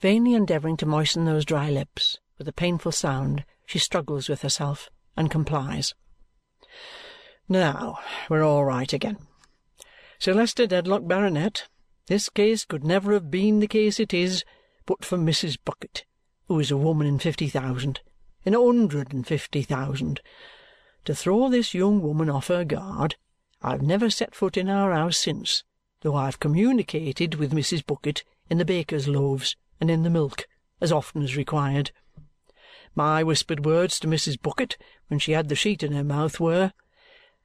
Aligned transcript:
Vainly 0.00 0.34
endeavouring 0.34 0.76
to 0.76 0.86
moisten 0.86 1.24
those 1.24 1.46
dry 1.46 1.70
lips, 1.70 2.18
with 2.36 2.46
a 2.46 2.52
painful 2.52 2.92
sound 2.92 3.44
she 3.64 3.78
struggles 3.78 4.28
with 4.28 4.42
herself 4.42 4.90
and 5.16 5.30
complies. 5.30 5.94
"Now 7.48 7.98
we're 8.28 8.44
all 8.44 8.64
right 8.64 8.92
again. 8.92 9.16
Sir 10.18 10.34
Leicester 10.34 10.66
Dedlock, 10.66 11.08
Baronet, 11.08 11.66
this 12.08 12.28
case 12.28 12.66
could 12.66 12.84
never 12.84 13.14
have 13.14 13.30
been 13.30 13.60
the 13.60 13.66
case 13.66 13.98
it 13.98 14.12
is 14.12 14.44
but 14.84 15.02
for 15.02 15.16
Mrs. 15.16 15.56
Bucket, 15.64 16.04
who 16.46 16.60
is 16.60 16.70
a 16.70 16.76
woman 16.76 17.06
in 17.06 17.18
fifty 17.18 17.48
thousand, 17.48 18.00
in 18.44 18.54
a 18.54 18.62
hundred 18.62 19.14
and 19.14 19.26
fifty 19.26 19.62
thousand. 19.62 20.20
To 21.06 21.14
throw 21.14 21.48
this 21.48 21.72
young 21.72 22.02
woman 22.02 22.28
off 22.28 22.48
her 22.48 22.64
guard, 22.64 23.16
I 23.62 23.70
have 23.70 23.82
never 23.82 24.10
set 24.10 24.34
foot 24.34 24.58
in 24.58 24.68
our 24.68 24.92
house 24.92 25.16
since, 25.16 25.64
though 26.02 26.14
I 26.14 26.26
have 26.26 26.38
communicated 26.38 27.36
with 27.36 27.52
Mrs. 27.52 27.84
Bucket 27.86 28.24
in 28.50 28.58
the 28.58 28.64
baker's 28.66 29.08
loaves 29.08 29.56
and 29.80 29.90
in 29.90 30.02
the 30.02 30.10
milk 30.10 30.46
as 30.80 30.92
often 30.92 31.22
as 31.22 31.36
required. 31.36 31.90
My 32.94 33.22
whispered 33.22 33.64
words 33.64 33.98
to 34.00 34.08
Mrs. 34.08 34.40
Bucket 34.40 34.76
when 35.08 35.18
she 35.18 35.32
had 35.32 35.48
the 35.48 35.54
sheet 35.54 35.82
in 35.82 35.92
her 35.92 36.04
mouth 36.04 36.40
were, 36.40 36.72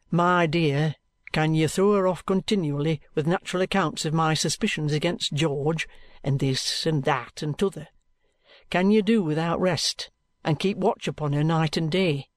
'My 0.09 0.45
dear, 0.45 0.95
can 1.31 1.55
you 1.55 1.67
throw 1.67 1.93
her 1.93 2.07
off 2.07 2.25
continually 2.25 3.01
with 3.15 3.27
natural 3.27 3.61
accounts 3.61 4.05
of 4.05 4.13
my 4.13 4.33
suspicions 4.33 4.91
against 4.93 5.33
George, 5.33 5.87
and 6.23 6.39
this 6.39 6.85
and 6.85 7.03
that 7.03 7.41
and 7.41 7.57
t'other? 7.57 7.87
Can 8.69 8.91
you 8.91 9.01
do 9.01 9.23
without 9.23 9.59
rest, 9.59 10.09
and 10.43 10.59
keep 10.59 10.77
watch 10.77 11.07
upon 11.07 11.33
her 11.33 11.43
night 11.43 11.77
and 11.77 11.91
day? 11.91 12.27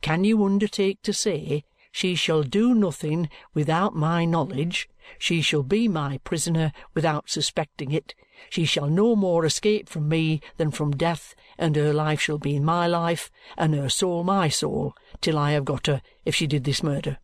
Can 0.00 0.24
you 0.24 0.44
undertake 0.44 1.02
to 1.02 1.12
say 1.12 1.64
she 1.90 2.14
shall 2.14 2.42
do 2.42 2.74
nothing 2.74 3.28
without 3.52 3.94
my 3.94 4.24
knowledge, 4.24 4.88
she 5.18 5.40
shall 5.40 5.62
be 5.62 5.88
my 5.88 6.18
prisoner 6.18 6.72
without 6.94 7.28
suspecting 7.28 7.92
it, 7.92 8.14
she 8.50 8.64
shall 8.64 8.88
no 8.88 9.14
more 9.14 9.44
escape 9.44 9.88
from 9.88 10.08
me 10.08 10.40
than 10.56 10.70
from 10.70 10.96
death, 10.96 11.34
and 11.58 11.76
her 11.76 11.92
life 11.92 12.20
shall 12.20 12.38
be 12.38 12.58
my 12.58 12.86
life, 12.86 13.30
and 13.56 13.74
her 13.74 13.88
soul 13.88 14.24
my 14.24 14.48
soul, 14.48 14.94
till 15.20 15.38
I 15.38 15.52
have 15.52 15.64
got 15.64 15.86
her 15.86 16.02
if 16.24 16.34
she 16.34 16.46
did 16.46 16.64
this 16.64 16.82
murder. 16.82 17.18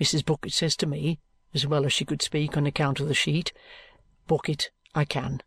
Mrs. 0.00 0.24
Bucket 0.24 0.52
says 0.52 0.76
to 0.76 0.86
me, 0.86 1.20
as 1.54 1.66
well 1.66 1.86
as 1.86 1.92
she 1.92 2.04
could 2.04 2.22
speak 2.22 2.56
on 2.56 2.66
account 2.66 3.00
of 3.00 3.08
the 3.08 3.14
sheet, 3.14 3.52
Bucket, 4.26 4.70
I 4.94 5.04
can. 5.04 5.42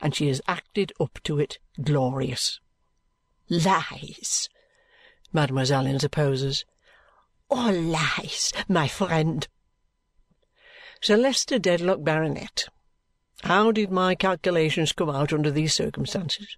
And 0.00 0.14
she 0.14 0.28
has 0.28 0.40
acted 0.48 0.92
up 0.98 1.18
to 1.24 1.38
it 1.38 1.58
glorious. 1.82 2.60
Lies, 3.48 4.48
mademoiselle 5.32 5.86
interposes. 5.86 6.64
All 7.50 7.72
lies, 7.72 8.52
my 8.68 8.88
friend. 8.88 9.46
Sir 11.02 11.16
Leicester 11.16 11.58
Dedlock, 11.58 12.04
Baronet, 12.04 12.68
how 13.42 13.72
did 13.72 13.90
my 13.90 14.14
calculations 14.14 14.92
come 14.92 15.10
out 15.10 15.32
under 15.32 15.50
these 15.50 15.74
circumstances? 15.74 16.56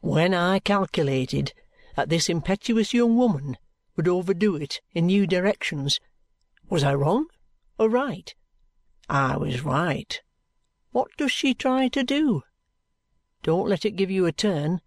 When 0.00 0.32
I 0.32 0.60
calculated 0.60 1.52
that 1.96 2.08
this 2.08 2.28
impetuous 2.28 2.94
young 2.94 3.16
woman 3.16 3.58
would 3.96 4.06
overdo 4.06 4.54
it 4.54 4.80
in 4.92 5.06
new 5.06 5.26
directions, 5.26 5.98
was 6.70 6.84
I 6.84 6.94
wrong 6.94 7.26
or 7.78 7.88
right? 7.88 8.32
I 9.10 9.36
was 9.36 9.64
right. 9.64 10.22
What 10.92 11.08
does 11.18 11.32
she 11.32 11.52
try 11.52 11.88
to 11.88 12.04
do? 12.04 12.42
Don't 13.42 13.68
let 13.68 13.84
it 13.84 13.96
give 13.96 14.08
you 14.10 14.24
a 14.24 14.30
turn. 14.30 14.80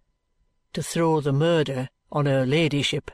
To 0.71 0.81
throw 0.81 1.19
the 1.19 1.33
murder 1.33 1.89
on 2.09 2.25
her 2.25 2.45
ladyship. 2.45 3.11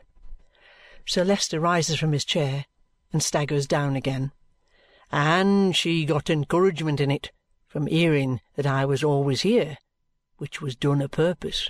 Sir 1.08 1.24
Leicester 1.24 1.60
rises 1.60 1.98
from 1.98 2.12
his 2.12 2.26
chair 2.26 2.66
and 3.12 3.24
staggers 3.24 3.66
down 3.66 3.96
again. 3.96 4.34
And 5.12 5.76
she 5.76 6.06
got 6.06 6.30
encouragement 6.30 7.02
in 7.02 7.12
it 7.12 7.32
from 7.68 7.88
hearing 7.88 8.40
that 8.56 8.66
I 8.66 8.86
was 8.86 9.04
always 9.04 9.42
here, 9.42 9.78
which 10.38 10.62
was 10.62 10.76
done 10.76 11.02
a 11.02 11.10
purpose. 11.10 11.70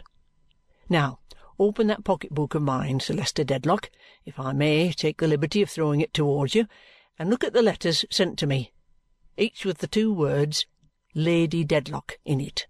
Now, 0.88 1.20
open 1.58 1.88
that 1.88 2.03
pocket-book 2.03 2.53
of 2.53 2.62
mine, 2.62 3.00
Sir 3.00 3.16
Leicester 3.16 3.44
Dedlock, 3.44 3.89
if 4.25 4.39
I 4.39 4.53
may 4.53 4.91
take 4.91 5.19
the 5.19 5.28
liberty 5.28 5.62
of 5.62 5.69
throwing 5.69 6.02
it 6.02 6.13
towards 6.13 6.53
you, 6.53 6.68
and 7.18 7.29
look 7.29 7.44
at 7.44 7.53
the 7.53 7.62
letters 7.62 8.06
sent 8.09 8.38
to 8.40 8.47
me, 8.47 8.74
each 9.38 9.66
with 9.66 9.79
the 9.79 9.88
two 9.88 10.13
words 10.13 10.66
Lady 11.16 11.63
Dedlock 11.63 12.18
in 12.23 12.40
it. 12.40 12.68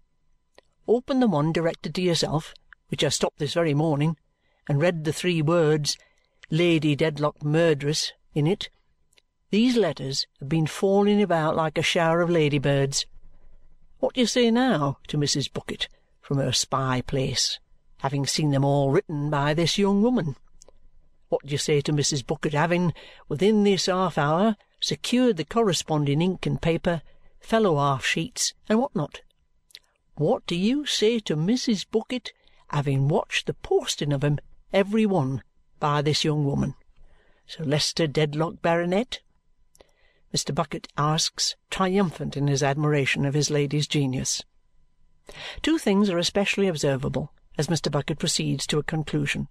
Open 0.88 1.20
the 1.20 1.28
one 1.28 1.52
directed 1.52 1.94
to 1.94 2.02
yourself, 2.02 2.54
which 2.88 3.04
I 3.04 3.08
stopped 3.08 3.38
this 3.38 3.54
very 3.54 3.74
morning, 3.74 4.16
and 4.68 4.80
read 4.80 5.04
the 5.04 5.12
three 5.12 5.42
words 5.42 5.96
Lady 6.50 6.96
Dedlock 6.96 7.42
Murderess 7.42 8.12
in 8.34 8.46
it. 8.46 8.68
These 9.52 9.76
letters 9.76 10.26
have 10.40 10.48
been 10.48 10.66
falling 10.66 11.20
about 11.20 11.56
like 11.56 11.76
a 11.76 11.82
shower 11.82 12.22
of 12.22 12.30
ladybirds. 12.30 13.04
What 13.98 14.14
do 14.14 14.22
you 14.22 14.26
say 14.26 14.50
now 14.50 14.96
to 15.08 15.18
Mrs. 15.18 15.52
Bucket 15.52 15.88
from 16.22 16.38
her 16.38 16.52
spy 16.52 17.02
place, 17.02 17.60
having 17.98 18.24
seen 18.24 18.50
them 18.50 18.64
all 18.64 18.90
written 18.90 19.28
by 19.28 19.52
this 19.52 19.76
young 19.76 20.00
woman? 20.00 20.36
What 21.28 21.44
do 21.44 21.52
you 21.52 21.58
say 21.58 21.82
to 21.82 21.92
Mrs. 21.92 22.26
Bucket 22.26 22.54
having, 22.54 22.94
within 23.28 23.62
this 23.62 23.84
half 23.84 24.16
hour, 24.16 24.56
secured 24.80 25.36
the 25.36 25.44
corresponding 25.44 26.22
ink 26.22 26.46
and 26.46 26.62
paper, 26.62 27.02
fellow 27.38 27.76
half 27.76 28.06
sheets, 28.06 28.54
and 28.70 28.78
what 28.78 28.96
not? 28.96 29.20
What 30.14 30.46
do 30.46 30.56
you 30.56 30.86
say 30.86 31.18
to 31.20 31.36
Mrs. 31.36 31.84
Bucket 31.90 32.32
having 32.68 33.06
watched 33.06 33.46
the 33.46 33.52
posting 33.52 34.14
of 34.14 34.24
'em, 34.24 34.38
every 34.72 35.04
one, 35.04 35.42
by 35.78 36.00
this 36.00 36.24
young 36.24 36.46
woman? 36.46 36.74
Sir 37.46 37.64
Leicester 37.64 38.06
Dedlock, 38.06 38.62
Baronet? 38.62 39.20
Mr. 40.32 40.54
Bucket 40.54 40.88
asks, 40.96 41.56
triumphant 41.70 42.36
in 42.36 42.46
his 42.46 42.62
admiration 42.62 43.24
of 43.24 43.34
his 43.34 43.50
lady's 43.50 43.86
genius. 43.86 44.42
Two 45.62 45.78
things 45.78 46.08
are 46.10 46.18
especially 46.18 46.68
observable 46.68 47.32
as 47.58 47.68
Mr. 47.68 47.90
Bucket 47.90 48.18
proceeds 48.18 48.66
to 48.66 48.78
a 48.78 48.82
conclusion. 48.82 49.48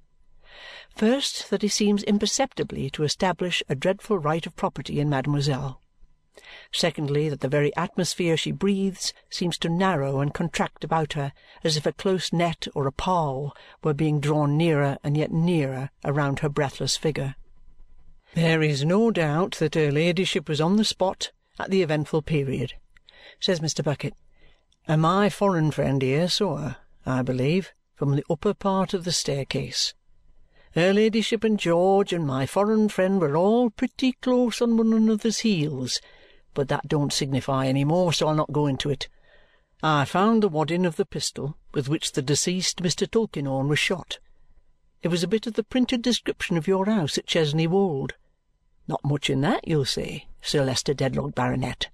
First, 0.95 1.49
that 1.49 1.61
he 1.61 1.67
seems 1.67 2.03
imperceptibly 2.03 2.89
to 2.91 3.03
establish 3.03 3.63
a 3.69 3.75
dreadful 3.75 4.17
right 4.17 4.45
of 4.45 4.55
property 4.55 4.99
in 4.99 5.09
mademoiselle. 5.09 5.81
Secondly, 6.71 7.29
that 7.29 7.41
the 7.41 7.47
very 7.47 7.75
atmosphere 7.75 8.35
she 8.35 8.51
breathes 8.51 9.13
seems 9.29 9.57
to 9.59 9.69
narrow 9.69 10.19
and 10.19 10.33
contract 10.33 10.83
about 10.83 11.13
her 11.13 11.31
as 11.63 11.77
if 11.77 11.85
a 11.85 11.93
close 11.93 12.33
net 12.33 12.67
or 12.73 12.87
a 12.87 12.91
pall 12.91 13.55
were 13.83 13.93
being 13.93 14.19
drawn 14.19 14.57
nearer 14.57 14.97
and 15.03 15.15
yet 15.15 15.31
nearer 15.31 15.91
around 16.03 16.39
her 16.39 16.49
breathless 16.49 16.97
figure. 16.97 17.35
There 18.33 18.61
is 18.61 18.85
no 18.85 19.11
doubt 19.11 19.57
that 19.59 19.75
her 19.75 19.91
ladyship 19.91 20.47
was 20.47 20.61
on 20.61 20.77
the 20.77 20.85
spot 20.85 21.31
at 21.59 21.69
the 21.69 21.81
eventful 21.81 22.21
period, 22.21 22.73
says 23.41 23.59
Mr. 23.59 23.83
Bucket, 23.83 24.13
and 24.87 25.01
my 25.01 25.29
foreign 25.29 25.69
friend 25.69 26.01
here 26.01 26.29
saw 26.29 26.55
her, 26.55 26.77
I 27.05 27.23
believe, 27.23 27.73
from 27.93 28.15
the 28.15 28.23
upper 28.29 28.53
part 28.53 28.93
of 28.93 29.03
the 29.03 29.11
staircase. 29.11 29.93
Her 30.75 30.93
ladyship 30.93 31.43
and 31.43 31.59
George 31.59 32.13
and 32.13 32.25
my 32.25 32.45
foreign 32.45 32.87
friend 32.87 33.19
were 33.19 33.35
all 33.35 33.69
pretty 33.69 34.13
close 34.13 34.61
on 34.61 34.77
one 34.77 34.93
another's 34.93 35.39
heels, 35.39 35.99
but 36.53 36.69
that 36.69 36.87
don't 36.87 37.11
signify 37.11 37.67
any 37.67 37.83
more, 37.83 38.13
so 38.13 38.29
I'll 38.29 38.35
not 38.35 38.53
go 38.53 38.65
into 38.65 38.89
it. 38.89 39.09
I 39.83 40.05
found 40.05 40.41
the 40.41 40.47
wadding 40.47 40.85
of 40.85 40.95
the 40.95 41.05
pistol 41.05 41.57
with 41.73 41.89
which 41.89 42.13
the 42.13 42.21
deceased 42.21 42.81
Mr. 42.81 43.11
Tulkinghorn 43.11 43.67
was 43.67 43.79
shot. 43.79 44.19
It 45.03 45.09
was 45.09 45.21
a 45.21 45.27
bit 45.27 45.47
of 45.47 45.55
the 45.55 45.63
printed 45.63 46.01
description 46.01 46.55
of 46.55 46.67
your 46.67 46.85
house 46.85 47.17
at 47.17 47.25
Chesney 47.27 47.67
Wold. 47.67 48.13
Not 48.87 49.03
much 49.03 49.29
in 49.29 49.41
that, 49.41 49.67
you'll 49.67 49.85
say, 49.85 50.27
Sir 50.41 50.65
Leicester 50.65 50.93
Dedlock, 50.93 51.35
Baronet. 51.35 51.89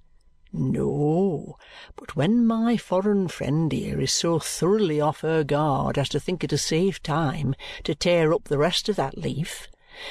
No, 0.53 1.57
but 1.95 2.15
when 2.15 2.47
my 2.47 2.77
foreign 2.77 3.27
friend 3.27 3.71
here 3.71 3.99
is 3.99 4.13
so 4.13 4.39
thoroughly 4.39 5.01
off 5.01 5.21
her 5.21 5.43
guard 5.43 5.97
as 5.97 6.09
to 6.09 6.19
think 6.19 6.43
it 6.43 6.53
a 6.53 6.57
safe 6.57 7.03
time 7.03 7.53
to 7.83 7.93
tear 7.93 8.33
up 8.33 8.45
the 8.45 8.57
rest 8.57 8.87
of 8.87 8.95
that 8.95 9.17
leaf, 9.17 9.67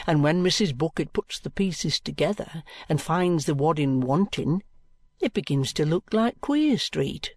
and 0.06 0.22
when 0.22 0.44
Mrs. 0.44 0.76
Bucket 0.76 1.12
puts 1.12 1.40
the 1.40 1.50
pieces 1.50 1.98
together 1.98 2.62
and 2.88 3.00
finds 3.00 3.46
the 3.46 3.54
wadding 3.54 4.00
wanting, 4.00 4.62
it 5.20 5.32
begins 5.32 5.72
to 5.72 5.86
look 5.86 6.12
like 6.12 6.40
Queer 6.40 6.76
Street. 6.76 7.34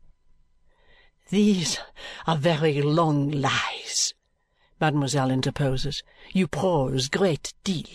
These 1.30 1.80
are 2.28 2.38
very 2.38 2.82
long 2.82 3.32
lies, 3.32 4.14
mademoiselle 4.82 5.32
interposes. 5.32 6.04
You 6.34 6.48
prose 6.48 7.08
great 7.08 7.54
deal. 7.64 7.86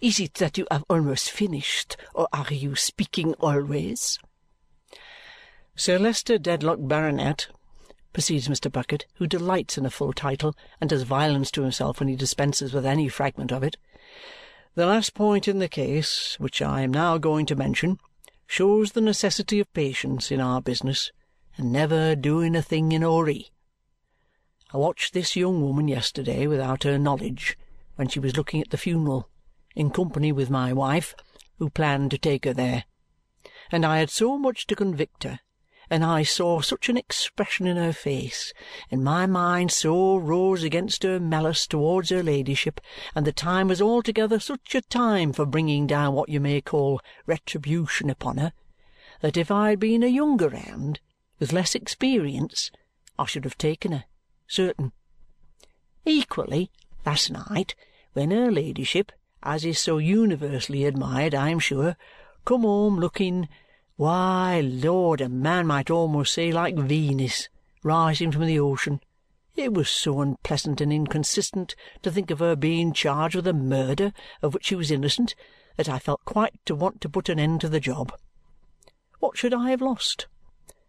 Is 0.00 0.20
it 0.20 0.34
that 0.34 0.56
you 0.56 0.64
have 0.70 0.84
almost 0.88 1.28
finished, 1.28 1.96
or 2.14 2.28
are 2.32 2.52
you 2.52 2.76
speaking 2.76 3.34
always? 3.40 4.20
Sir 5.74 5.98
Leicester 5.98 6.38
Dedlock, 6.38 6.78
Baronet, 6.86 7.48
proceeds 8.12 8.46
Mr. 8.46 8.70
Bucket, 8.70 9.06
who 9.14 9.26
delights 9.26 9.76
in 9.76 9.84
a 9.84 9.90
full 9.90 10.12
title 10.12 10.54
and 10.80 10.88
does 10.88 11.02
violence 11.02 11.50
to 11.50 11.62
himself 11.62 11.98
when 11.98 12.08
he 12.08 12.14
dispenses 12.14 12.72
with 12.72 12.86
any 12.86 13.08
fragment 13.08 13.50
of 13.50 13.64
it. 13.64 13.76
The 14.76 14.86
last 14.86 15.14
point 15.14 15.48
in 15.48 15.58
the 15.58 15.68
case, 15.68 16.36
which 16.38 16.62
I 16.62 16.82
am 16.82 16.92
now 16.92 17.18
going 17.18 17.46
to 17.46 17.56
mention, 17.56 17.98
shows 18.46 18.92
the 18.92 19.00
necessity 19.00 19.58
of 19.58 19.72
patience 19.72 20.30
in 20.30 20.40
our 20.40 20.60
business 20.62 21.10
and 21.56 21.72
never 21.72 22.14
doing 22.14 22.54
a 22.54 22.62
thing 22.62 22.92
in 22.92 23.02
a 23.02 23.12
hurry. 23.12 23.50
I 24.72 24.76
watched 24.76 25.12
this 25.12 25.34
young 25.34 25.60
woman 25.60 25.88
yesterday 25.88 26.46
without 26.46 26.84
her 26.84 26.98
knowledge 26.98 27.58
when 27.96 28.06
she 28.06 28.20
was 28.20 28.36
looking 28.36 28.60
at 28.60 28.70
the 28.70 28.76
funeral 28.76 29.28
in 29.78 29.90
company 29.90 30.32
with 30.32 30.50
my 30.50 30.74
wife, 30.74 31.14
who 31.58 31.70
planned 31.70 32.10
to 32.10 32.18
take 32.18 32.44
her 32.44 32.52
there, 32.52 32.84
and 33.72 33.86
I 33.86 33.98
had 34.00 34.10
so 34.10 34.36
much 34.36 34.66
to 34.66 34.76
convict 34.76 35.24
her 35.24 35.40
and 35.90 36.04
I 36.04 36.22
saw 36.22 36.60
such 36.60 36.88
an 36.88 36.96
expression 36.96 37.66
in 37.66 37.76
her 37.76 37.92
face, 37.92 38.52
and 38.90 39.02
my 39.02 39.26
mind 39.26 39.72
so 39.72 40.16
rose 40.16 40.62
against 40.62 41.02
her 41.02 41.18
malice 41.18 41.66
towards 41.66 42.10
her 42.10 42.22
ladyship, 42.22 42.80
and 43.14 43.26
the 43.26 43.32
time 43.32 43.68
was 43.68 43.80
altogether 43.80 44.38
such 44.38 44.74
a 44.74 44.82
time 44.82 45.32
for 45.32 45.46
bringing 45.46 45.86
down 45.86 46.14
what 46.14 46.28
you 46.28 46.40
may 46.40 46.60
call 46.60 47.00
retribution 47.26 48.10
upon 48.10 48.36
her, 48.36 48.52
that 49.22 49.36
if 49.38 49.50
I 49.50 49.70
had 49.70 49.80
been 49.80 50.02
a 50.02 50.08
younger 50.08 50.50
hand, 50.50 51.00
with 51.38 51.52
less 51.52 51.74
experience, 51.74 52.70
I 53.18 53.24
should 53.24 53.44
have 53.44 53.58
taken 53.58 53.92
her, 53.92 54.04
certain. 54.46 54.92
Equally, 56.04 56.70
last 57.06 57.30
night, 57.30 57.74
when 58.12 58.30
her 58.30 58.50
ladyship, 58.50 59.10
as 59.42 59.64
is 59.64 59.78
so 59.78 59.98
universally 59.98 60.84
admired, 60.84 61.34
I 61.34 61.50
am 61.50 61.58
sure, 61.58 61.96
come 62.44 62.62
home 62.62 62.98
looking 62.98 63.48
why, 63.96 64.60
Lord, 64.60 65.20
a 65.20 65.28
man 65.28 65.66
might 65.66 65.90
almost 65.90 66.32
say 66.32 66.52
like 66.52 66.76
Venus 66.76 67.48
rising 67.82 68.30
from 68.30 68.46
the 68.46 68.60
ocean. 68.60 69.00
It 69.56 69.74
was 69.74 69.90
so 69.90 70.20
unpleasant 70.20 70.80
and 70.80 70.92
inconsistent 70.92 71.74
to 72.02 72.10
think 72.12 72.30
of 72.30 72.38
her 72.38 72.54
being 72.54 72.92
charged 72.92 73.34
with 73.34 73.46
a 73.48 73.52
murder 73.52 74.12
of 74.40 74.54
which 74.54 74.66
she 74.66 74.76
was 74.76 74.92
innocent 74.92 75.34
that 75.76 75.88
I 75.88 75.98
felt 75.98 76.24
quite 76.24 76.54
to 76.66 76.76
want 76.76 77.00
to 77.00 77.08
put 77.08 77.28
an 77.28 77.40
end 77.40 77.60
to 77.62 77.68
the 77.68 77.80
job. 77.80 78.12
What 79.18 79.36
should 79.36 79.52
I 79.52 79.70
have 79.70 79.82
lost? 79.82 80.28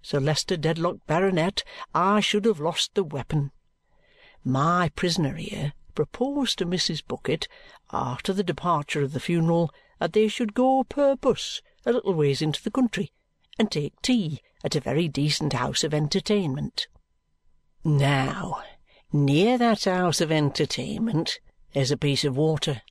Sir 0.04 0.20
Leicester 0.20 0.56
Dedlock, 0.56 1.00
Baronet, 1.08 1.64
I 1.96 2.20
should 2.20 2.46
have 2.46 2.60
lost 2.60 2.94
the 2.94 3.04
weapon. 3.04 3.52
My 4.44 4.90
prisoner 4.96 5.34
here 5.34 5.74
proposed 6.00 6.58
to 6.58 6.66
Mrs. 6.66 7.06
Bucket, 7.06 7.50
after 7.92 8.32
the 8.32 8.42
departure 8.42 9.02
of 9.02 9.12
the 9.12 9.20
funeral, 9.20 9.70
that 10.00 10.14
they 10.14 10.30
should 10.30 10.54
go 10.54 10.86
per 10.86 11.18
bus 11.18 11.62
a 11.86 11.92
little 11.92 12.14
ways 12.14 12.42
into 12.42 12.64
the 12.64 12.72
country 12.72 13.12
and 13.58 13.70
take 13.70 14.02
tea 14.02 14.40
at 14.64 14.78
a 14.78 14.80
very 14.80 15.10
decent 15.10 15.52
house 15.52 15.84
of 15.84 15.94
entertainment. 15.94 16.88
Now, 17.84 18.64
near 19.12 19.58
that 19.58 19.84
house 19.84 20.22
of 20.22 20.32
entertainment 20.32 21.42
there's 21.74 21.92
a 21.92 21.98
piece 21.98 22.24
of 22.24 22.38
water. 22.38 22.82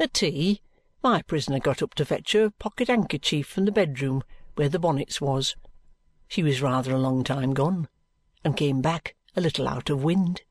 At 0.00 0.14
tea, 0.14 0.62
my 1.04 1.22
prisoner 1.22 1.60
got 1.60 1.80
up 1.80 1.94
to 1.94 2.04
fetch 2.04 2.32
her 2.32 2.50
pocket 2.50 2.88
handkerchief 2.88 3.46
from 3.46 3.66
the 3.66 3.70
bedroom 3.70 4.24
where 4.56 4.68
the 4.68 4.80
bonnets 4.80 5.20
was. 5.20 5.54
She 6.26 6.42
was 6.42 6.60
rather 6.60 6.92
a 6.92 6.98
long 6.98 7.22
time 7.22 7.54
gone, 7.54 7.86
and 8.42 8.56
came 8.56 8.82
back 8.82 9.14
a 9.36 9.40
little 9.40 9.68
out 9.68 9.90
of 9.90 10.02
wind. 10.02 10.42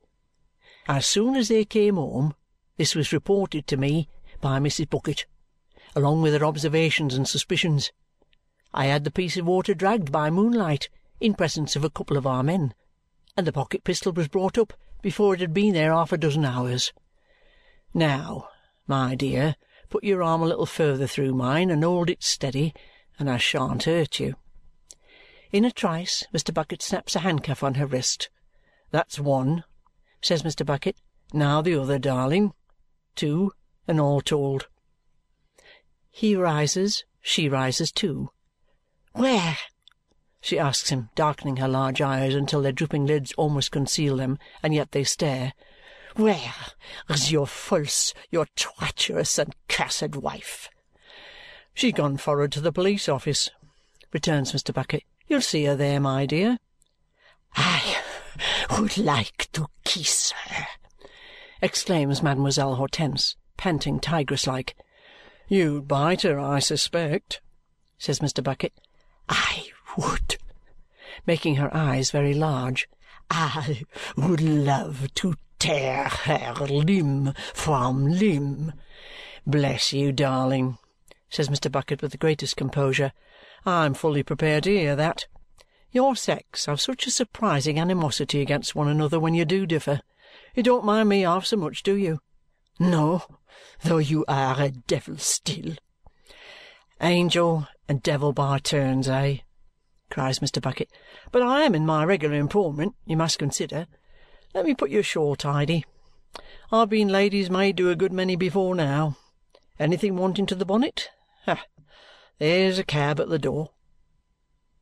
As 0.88 1.06
soon 1.06 1.36
as 1.36 1.48
they 1.48 1.64
came 1.64 1.96
home, 1.96 2.34
this 2.76 2.94
was 2.94 3.12
reported 3.12 3.66
to 3.66 3.76
me 3.76 4.08
by 4.40 4.58
Mrs. 4.58 4.88
Bucket 4.88 5.26
along 5.96 6.20
with 6.20 6.34
her 6.34 6.44
observations 6.44 7.14
and 7.14 7.26
suspicions. 7.26 7.90
I 8.74 8.84
had 8.84 9.04
the 9.04 9.10
piece 9.10 9.38
of 9.38 9.46
water 9.46 9.72
dragged 9.72 10.12
by 10.12 10.28
moonlight 10.28 10.90
in 11.20 11.32
presence 11.32 11.74
of 11.74 11.84
a 11.84 11.90
couple 11.90 12.18
of 12.18 12.26
our 12.26 12.42
men, 12.42 12.74
and 13.34 13.46
the 13.46 13.52
pocket 13.52 13.82
pistol 13.82 14.12
was 14.12 14.28
brought 14.28 14.58
up 14.58 14.74
before 15.00 15.32
it 15.32 15.40
had 15.40 15.54
been 15.54 15.72
there 15.72 15.92
half 15.92 16.12
a 16.12 16.18
dozen 16.18 16.44
hours. 16.44 16.92
Now, 17.94 18.48
my 18.86 19.14
dear, 19.14 19.56
put 19.88 20.04
your 20.04 20.22
arm 20.22 20.42
a 20.42 20.46
little 20.46 20.66
further 20.66 21.06
through 21.06 21.32
mine 21.32 21.70
and 21.70 21.82
hold 21.82 22.10
it 22.10 22.22
steady, 22.22 22.74
and 23.18 23.30
I 23.30 23.38
shan't 23.38 23.84
hurt 23.84 24.20
you. 24.20 24.34
In 25.50 25.64
a 25.64 25.70
trice, 25.70 26.26
Mr. 26.34 26.52
Bucket 26.52 26.82
snaps 26.82 27.16
a 27.16 27.20
handcuff 27.20 27.62
on 27.62 27.74
her 27.74 27.86
wrist. 27.86 28.28
That's 28.90 29.18
one, 29.18 29.64
says 30.22 30.42
Mr. 30.42 30.64
Bucket. 30.64 30.96
Now 31.32 31.60
the 31.62 31.80
other, 31.80 31.98
darling. 31.98 32.52
Two, 33.14 33.52
and 33.86 34.00
all 34.00 34.20
told. 34.20 34.68
He 36.10 36.34
rises, 36.34 37.04
she 37.20 37.48
rises 37.48 37.92
too. 37.92 38.30
"Where?" 39.12 39.58
she 40.40 40.58
asks 40.58 40.90
him, 40.90 41.10
darkening 41.14 41.56
her 41.56 41.68
large 41.68 42.00
eyes 42.00 42.34
until 42.34 42.62
their 42.62 42.72
drooping 42.72 43.06
lids 43.06 43.32
almost 43.32 43.70
conceal 43.70 44.16
them, 44.16 44.38
and 44.62 44.72
yet 44.74 44.92
they 44.92 45.04
stare. 45.04 45.52
"Where 46.14 46.54
is 47.08 47.32
your 47.32 47.46
false, 47.46 48.14
your 48.30 48.46
treacherous 48.56 49.38
and 49.38 49.54
cursed 49.68 50.16
wife?" 50.16 50.70
"She's 51.74 51.92
gone 51.92 52.16
forward 52.16 52.52
to 52.52 52.60
the 52.60 52.72
police 52.72 53.08
office," 53.08 53.50
returns 54.12 54.52
Mr. 54.52 54.72
Bucket. 54.72 55.04
"You'll 55.26 55.42
see 55.42 55.64
her 55.64 55.76
there, 55.76 56.00
my 56.00 56.26
dear." 56.26 56.58
"I 57.54 58.02
would 58.70 58.98
like 58.98 59.48
to 59.52 59.66
kiss 59.84 60.32
her!" 60.32 60.66
exclaims 61.62 62.22
Mademoiselle 62.22 62.74
Hortense, 62.76 63.36
panting 63.56 64.00
tigress-like. 64.00 64.76
"You'd 65.48 65.88
bite 65.88 66.22
her, 66.22 66.38
I 66.38 66.58
suspect," 66.58 67.40
says 67.98 68.20
Mr. 68.20 68.42
Bucket. 68.42 68.72
"I 69.28 69.70
would," 69.96 70.36
making 71.26 71.56
her 71.56 71.74
eyes 71.74 72.10
very 72.10 72.34
large. 72.34 72.88
"I 73.30 73.82
would 74.16 74.40
love 74.40 75.12
to 75.14 75.34
tear 75.58 76.04
her 76.04 76.54
limb 76.66 77.32
from 77.54 78.06
limb." 78.06 78.72
"Bless 79.46 79.92
you, 79.92 80.12
darling," 80.12 80.78
says 81.30 81.48
Mr. 81.48 81.70
Bucket 81.70 82.02
with 82.02 82.12
the 82.12 82.18
greatest 82.18 82.56
composure. 82.56 83.12
"I'm 83.64 83.94
fully 83.94 84.22
prepared 84.22 84.64
to 84.64 84.76
hear 84.76 84.96
that. 84.96 85.26
Your 85.96 86.14
sex 86.14 86.66
have 86.66 86.78
such 86.78 87.06
a 87.06 87.10
surprising 87.10 87.80
animosity 87.80 88.42
against 88.42 88.74
one 88.74 88.86
another 88.86 89.18
when 89.18 89.32
you 89.32 89.46
do 89.46 89.64
differ. 89.64 90.02
You 90.54 90.62
don't 90.62 90.84
mind 90.84 91.08
me 91.08 91.22
half 91.22 91.46
so 91.46 91.56
much, 91.56 91.82
do 91.82 91.96
you?" 91.96 92.20
"No 92.78 93.22
though 93.82 93.96
you 93.96 94.22
are 94.28 94.60
a 94.60 94.72
devil 94.72 95.16
still." 95.16 95.74
"Angel 97.00 97.66
and 97.88 98.02
devil 98.02 98.34
by 98.34 98.58
turns, 98.58 99.08
eh?" 99.08 99.38
cries 100.10 100.40
Mr. 100.40 100.60
Bucket. 100.60 100.90
"But 101.32 101.40
I 101.40 101.62
am 101.62 101.74
in 101.74 101.86
my 101.86 102.04
regular 102.04 102.36
employment, 102.36 102.94
you 103.06 103.16
must 103.16 103.38
consider. 103.38 103.86
Let 104.52 104.66
me 104.66 104.74
put 104.74 104.90
your 104.90 105.02
shawl 105.02 105.34
tidy. 105.34 105.86
I've 106.70 106.90
been 106.90 107.08
lady's 107.08 107.48
maid 107.48 107.78
to 107.78 107.88
a 107.88 107.96
good 107.96 108.12
many 108.12 108.36
before 108.36 108.74
now. 108.74 109.16
Anything 109.78 110.18
wanting 110.18 110.44
to 110.44 110.54
the 110.54 110.66
bonnet? 110.66 111.08
Ha! 111.46 111.64
There's 112.38 112.78
a 112.78 112.84
cab 112.84 113.18
at 113.18 113.30
the 113.30 113.38
door." 113.38 113.70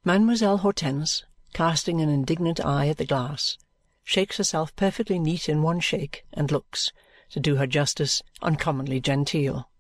Mademoiselle 0.07 0.59
Hortense, 0.59 1.25
casting 1.55 2.03
an 2.03 2.11
indignant 2.11 2.63
eye 2.63 2.89
at 2.89 2.99
the 2.99 3.07
glass, 3.07 3.57
shakes 4.03 4.37
herself 4.37 4.77
perfectly 4.77 5.19
neat 5.19 5.49
in 5.49 5.63
one 5.63 5.81
shake 5.81 6.27
and 6.35 6.53
looks 6.53 6.93
to 7.31 7.41
do 7.41 7.57
her 7.57 7.67
justice, 7.67 8.23
uncommonly 8.43 9.01
genteel. 9.01 9.71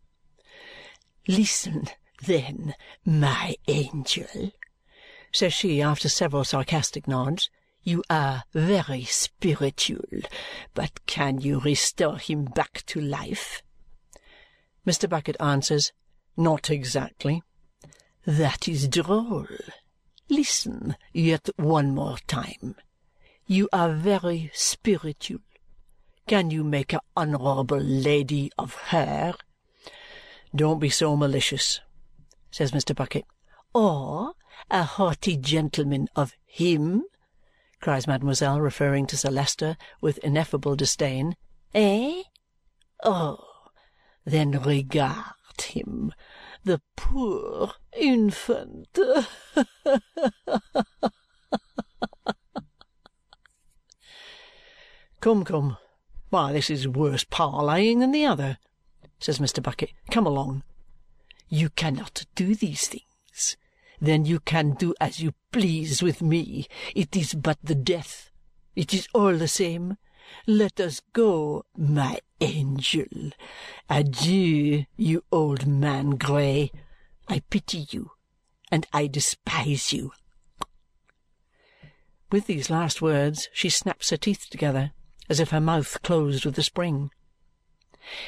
"Listen, 1.29 1.89
then, 2.23 2.75
my 3.05 3.57
angel," 3.69 4.53
says 5.31 5.53
she 5.53 5.83
after 5.83 6.09
several 6.09 6.43
sarcastic 6.43 7.07
nods. 7.07 7.51
"You 7.83 8.03
are 8.09 8.45
very 8.55 9.05
spiritual, 9.05 10.23
but 10.73 11.05
can 11.05 11.43
you 11.43 11.61
restore 11.61 12.17
him 12.17 12.47
back 12.47 12.83
to 12.87 12.99
life?" 12.99 13.63
Mr. 14.87 15.07
Bucket 15.07 15.37
answers, 15.39 15.93
"Not 16.35 16.71
exactly." 16.71 17.43
"That 18.25 18.67
is 18.67 18.89
droll. 18.89 19.47
Listen 20.29 20.97
yet 21.13 21.49
one 21.57 21.95
more 21.95 22.19
time. 22.27 22.77
You 23.47 23.69
are 23.73 23.93
very 23.93 24.51
spiritual. 24.55 25.41
Can 26.27 26.51
you 26.51 26.65
make 26.65 26.95
an 26.95 27.01
honourable 27.15 27.79
lady 27.79 28.51
of 28.57 28.75
her?" 28.89 29.35
"Don't 30.55 30.79
be 30.79 30.89
so 30.89 31.15
malicious," 31.15 31.81
says 32.51 32.73
Mr. 32.73 32.95
Bucket. 32.95 33.27
"Or 33.75 34.33
a 34.71 34.85
haughty 34.85 35.37
gentleman 35.37 36.09
of 36.17 36.35
him?" 36.47 37.05
cries 37.81 38.07
mademoiselle, 38.07 38.63
referring 38.63 39.07
to 39.09 39.19
Sir 39.19 39.31
Leicester 39.31 39.77
with 40.01 40.17
ineffable 40.19 40.75
disdain. 40.75 41.37
"Eh? 41.75 42.23
Oh! 43.03 43.69
Then 44.25 44.53
regard 44.63 45.61
him. 45.61 46.15
The 46.65 46.81
poor 46.97 47.73
infant! 47.95 48.89
Come, 55.21 55.45
come! 55.45 55.77
Why, 56.31 56.53
this 56.53 56.71
is 56.71 56.89
worse 56.89 57.25
parleying 57.25 57.99
than 58.01 58.13
the 58.13 58.25
other," 58.27 58.59
says 59.19 59.39
Mr. 59.39 59.63
Bucket. 59.63 59.91
"Come 60.11 60.27
along!" 60.27 60.63
"You 61.49 61.69
cannot 61.69 62.25
do 62.35 62.55
these 62.55 62.89
things. 62.89 63.57
Then 64.01 64.25
you 64.25 64.41
can 64.41 64.73
do 64.73 64.95
as 65.01 65.21
you 65.21 65.35
please 65.53 66.03
with 66.03 66.23
me. 66.23 66.67
It 66.95 67.15
is 67.15 67.35
but 67.35 67.59
the 67.63 67.75
death. 67.75 68.31
It 68.75 68.93
is 68.93 69.07
all 69.15 69.37
the 69.37 69.49
same. 69.49 69.99
Let 70.47 70.81
us 70.81 71.01
go, 71.13 71.65
my 71.77 72.21
angel. 72.41 73.31
Adieu, 73.91 74.87
you 74.97 75.25
old 75.31 75.67
man 75.67 76.11
grey. 76.11 76.71
I 77.29 77.41
pity 77.51 77.87
you, 77.91 78.13
and 78.71 78.87
I 78.93 79.07
despise 79.07 79.93
you." 79.93 80.13
With 82.31 82.47
these 82.47 82.71
last 82.71 83.03
words 83.03 83.49
she 83.53 83.69
snaps 83.69 84.11
her 84.11 84.17
teeth 84.17 84.49
together 84.51 84.93
as 85.29 85.41
if 85.41 85.51
her 85.51 85.61
mouth 85.61 86.03
closed 86.03 86.45
with 86.45 86.59
a 86.59 86.63
spring. 86.63 87.11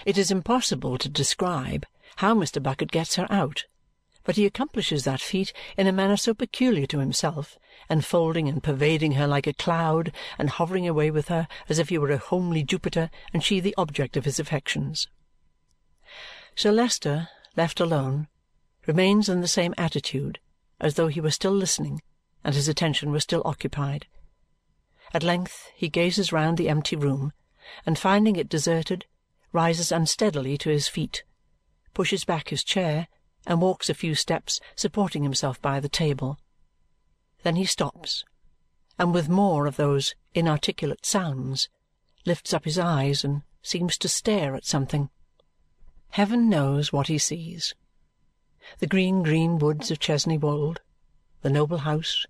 It 0.04 0.16
is 0.16 0.30
impossible 0.30 0.96
to 0.98 1.08
describe 1.08 1.86
how 2.16 2.34
Mr. 2.34 2.62
Bucket 2.62 2.90
gets 2.90 3.16
her 3.16 3.26
out, 3.30 3.66
but 4.26 4.34
he 4.34 4.44
accomplishes 4.44 5.04
that 5.04 5.20
feat 5.20 5.52
in 5.76 5.86
a 5.86 5.92
manner 5.92 6.16
so 6.16 6.34
peculiar 6.34 6.84
to 6.84 6.98
himself, 6.98 7.56
enfolding 7.88 8.48
and 8.48 8.60
pervading 8.60 9.12
her 9.12 9.26
like 9.26 9.46
a 9.46 9.52
cloud 9.52 10.12
and 10.36 10.50
hovering 10.50 10.86
away 10.86 11.12
with 11.12 11.28
her 11.28 11.46
as 11.68 11.78
if 11.78 11.90
he 11.90 11.96
were 11.96 12.10
a 12.10 12.18
homely 12.18 12.64
Jupiter 12.64 13.08
and 13.32 13.44
she 13.44 13.60
the 13.60 13.74
object 13.78 14.16
of 14.16 14.24
his 14.24 14.40
affections. 14.40 15.06
Sir 16.56 16.72
Leicester, 16.72 17.28
left 17.56 17.78
alone, 17.78 18.26
remains 18.84 19.28
in 19.28 19.42
the 19.42 19.48
same 19.48 19.74
attitude, 19.78 20.40
as 20.80 20.94
though 20.94 21.08
he 21.08 21.20
were 21.20 21.30
still 21.30 21.52
listening 21.52 22.02
and 22.42 22.56
his 22.56 22.66
attention 22.66 23.12
were 23.12 23.20
still 23.20 23.42
occupied. 23.44 24.06
At 25.14 25.22
length 25.22 25.70
he 25.76 25.88
gazes 25.88 26.32
round 26.32 26.58
the 26.58 26.68
empty 26.68 26.96
room, 26.96 27.32
and 27.84 27.96
finding 27.96 28.34
it 28.34 28.48
deserted, 28.48 29.06
rises 29.52 29.92
unsteadily 29.92 30.58
to 30.58 30.70
his 30.70 30.88
feet, 30.88 31.22
pushes 31.94 32.24
back 32.24 32.48
his 32.48 32.64
chair, 32.64 33.06
and 33.46 33.60
walks 33.60 33.88
a 33.88 33.94
few 33.94 34.14
steps, 34.14 34.60
supporting 34.74 35.22
himself 35.22 35.60
by 35.62 35.80
the 35.80 35.88
table. 35.88 36.38
Then 37.42 37.56
he 37.56 37.64
stops, 37.64 38.24
and 38.98 39.14
with 39.14 39.28
more 39.28 39.66
of 39.66 39.76
those 39.76 40.14
inarticulate 40.34 41.06
sounds, 41.06 41.68
lifts 42.24 42.52
up 42.52 42.64
his 42.64 42.78
eyes 42.78 43.24
and 43.24 43.42
seems 43.62 43.96
to 43.98 44.08
stare 44.08 44.54
at 44.54 44.64
something. 44.64 45.10
Heaven 46.10 46.48
knows 46.48 46.92
what 46.92 47.08
he 47.08 47.18
sees. 47.18 47.74
The 48.78 48.86
green, 48.86 49.22
green 49.22 49.58
woods 49.58 49.90
of 49.90 50.00
Chesney 50.00 50.38
Wold, 50.38 50.80
the 51.42 51.50
noble 51.50 51.78
house, 51.78 52.26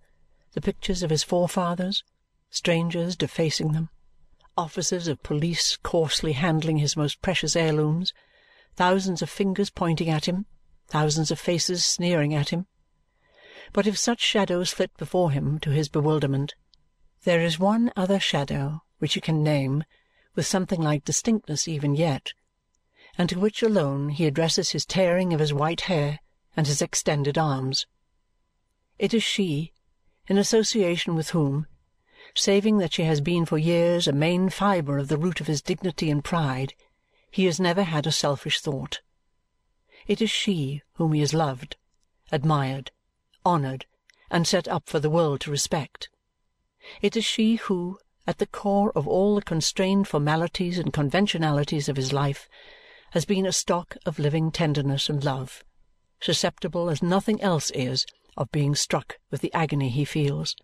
the 0.52 0.60
pictures 0.60 1.02
of 1.02 1.10
his 1.10 1.22
forefathers, 1.22 2.04
strangers 2.50 3.16
defacing 3.16 3.72
them, 3.72 3.88
officers 4.56 5.08
of 5.08 5.22
police 5.22 5.76
coarsely 5.82 6.32
handling 6.32 6.78
his 6.78 6.96
most 6.96 7.22
precious 7.22 7.56
heirlooms, 7.56 8.12
thousands 8.74 9.22
of 9.22 9.30
fingers 9.30 9.70
pointing 9.70 10.10
at 10.10 10.26
him, 10.26 10.46
thousands 10.86 11.30
of 11.30 11.38
faces 11.38 11.84
sneering 11.84 12.34
at 12.34 12.50
him. 12.50 12.66
But 13.72 13.86
if 13.86 13.98
such 13.98 14.20
shadows 14.20 14.70
flit 14.70 14.96
before 14.96 15.30
him 15.30 15.58
to 15.60 15.70
his 15.70 15.88
bewilderment, 15.88 16.54
there 17.24 17.40
is 17.40 17.58
one 17.58 17.92
other 17.96 18.20
shadow 18.20 18.82
which 18.98 19.14
he 19.14 19.20
can 19.20 19.42
name 19.42 19.84
with 20.34 20.46
something 20.46 20.80
like 20.80 21.04
distinctness 21.04 21.66
even 21.66 21.94
yet, 21.94 22.32
and 23.18 23.28
to 23.28 23.38
which 23.38 23.62
alone 23.62 24.10
he 24.10 24.26
addresses 24.26 24.70
his 24.70 24.86
tearing 24.86 25.32
of 25.32 25.40
his 25.40 25.52
white 25.52 25.82
hair 25.82 26.20
and 26.56 26.66
his 26.66 26.80
extended 26.80 27.36
arms. 27.36 27.86
It 28.98 29.12
is 29.12 29.22
she, 29.22 29.72
in 30.28 30.38
association 30.38 31.14
with 31.14 31.30
whom, 31.30 31.66
saving 32.34 32.78
that 32.78 32.92
she 32.92 33.02
has 33.02 33.20
been 33.20 33.44
for 33.46 33.58
years 33.58 34.06
a 34.06 34.12
main 34.12 34.50
fibre 34.50 34.98
of 34.98 35.08
the 35.08 35.18
root 35.18 35.40
of 35.40 35.46
his 35.46 35.62
dignity 35.62 36.10
and 36.10 36.24
pride, 36.24 36.74
he 37.30 37.44
has 37.46 37.58
never 37.60 37.82
had 37.82 38.06
a 38.06 38.12
selfish 38.12 38.60
thought. 38.60 39.00
It 40.06 40.22
is 40.22 40.30
she 40.30 40.82
whom 40.94 41.12
he 41.14 41.20
has 41.20 41.34
loved, 41.34 41.76
admired, 42.30 42.92
honoured, 43.44 43.86
and 44.30 44.46
set 44.46 44.68
up 44.68 44.88
for 44.88 45.00
the 45.00 45.10
world 45.10 45.40
to 45.40 45.50
respect. 45.50 46.08
It 47.02 47.16
is 47.16 47.24
she 47.24 47.56
who, 47.56 47.98
at 48.26 48.38
the 48.38 48.46
core 48.46 48.92
of 48.94 49.08
all 49.08 49.34
the 49.34 49.42
constrained 49.42 50.06
formalities 50.06 50.78
and 50.78 50.92
conventionalities 50.92 51.88
of 51.88 51.96
his 51.96 52.12
life, 52.12 52.48
has 53.10 53.24
been 53.24 53.46
a 53.46 53.52
stock 53.52 53.96
of 54.06 54.20
living 54.20 54.52
tenderness 54.52 55.08
and 55.08 55.24
love, 55.24 55.64
susceptible 56.20 56.88
as 56.88 57.02
nothing 57.02 57.40
else 57.42 57.70
is 57.70 58.06
of 58.36 58.52
being 58.52 58.74
struck 58.74 59.18
with 59.30 59.40
the 59.40 59.52
agony 59.52 59.88
he 59.88 60.04
feels. 60.04 60.54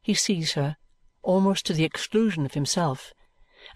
He 0.00 0.14
sees 0.14 0.52
her, 0.52 0.76
almost 1.22 1.66
to 1.66 1.74
the 1.74 1.84
exclusion 1.84 2.46
of 2.46 2.54
himself, 2.54 3.12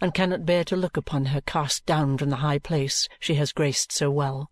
and 0.00 0.14
cannot 0.14 0.47
bear 0.47 0.64
to 0.64 0.76
look 0.76 0.97
upon 0.97 1.26
her 1.26 1.40
cast 1.42 1.85
down 1.85 2.16
from 2.16 2.30
the 2.30 2.37
high 2.37 2.59
place 2.59 3.09
she 3.18 3.35
has 3.35 3.52
graced 3.52 3.92
so 3.92 4.11
well. 4.11 4.50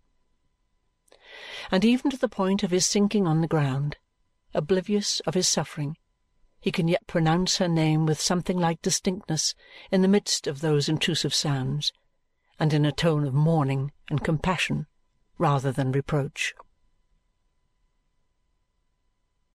And 1.71 1.85
even 1.85 2.09
to 2.11 2.17
the 2.17 2.27
point 2.27 2.63
of 2.63 2.71
his 2.71 2.85
sinking 2.85 3.27
on 3.27 3.41
the 3.41 3.47
ground, 3.47 3.97
oblivious 4.53 5.19
of 5.21 5.33
his 5.33 5.47
suffering, 5.47 5.97
he 6.59 6.71
can 6.71 6.87
yet 6.87 7.05
pronounce 7.07 7.57
her 7.57 7.67
name 7.67 8.05
with 8.05 8.19
something 8.19 8.57
like 8.57 8.81
distinctness 8.81 9.53
in 9.91 10.01
the 10.01 10.07
midst 10.07 10.47
of 10.47 10.61
those 10.61 10.89
intrusive 10.89 11.33
sounds, 11.33 11.93
and 12.59 12.73
in 12.73 12.85
a 12.85 12.91
tone 12.91 13.25
of 13.25 13.33
mourning 13.33 13.91
and 14.09 14.23
compassion 14.23 14.87
rather 15.37 15.71
than 15.71 15.91
reproach. 15.91 16.53